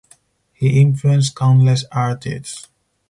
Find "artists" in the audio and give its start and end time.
1.91-2.67